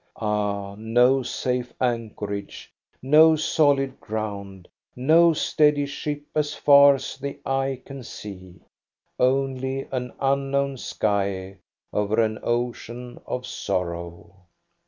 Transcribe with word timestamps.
Ah, 0.15 0.73
no 0.79 1.21
safe 1.21 1.71
anchorage, 1.79 2.73
no 3.03 3.35
solid 3.35 3.99
ground, 3.99 4.67
no 4.95 5.31
steady 5.31 5.85
ship, 5.85 6.23
as 6.33 6.55
far 6.55 6.95
as 6.95 7.17
the 7.17 7.37
eye 7.45 7.79
can 7.85 8.01
see; 8.01 8.61
only 9.19 9.87
an 9.91 10.11
unknown 10.19 10.75
sky 10.75 11.55
over 11.93 12.19
an 12.19 12.39
ocean 12.41 13.21
of 13.27 13.45
sorrow 13.45 14.37